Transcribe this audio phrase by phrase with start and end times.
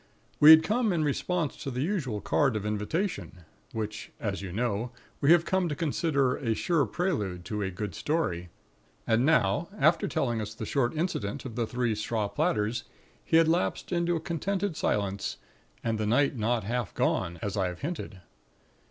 [0.39, 4.91] We had come in response to the usual card of invitation, which as you know
[5.19, 8.49] we have come to consider as a sure prelude to a good story;
[9.05, 12.83] and now, after telling us the short incident of the Three Straw Platters,
[13.23, 15.37] he had lapsed into a contented silence,
[15.83, 18.21] and the night not half gone, as I have hinted.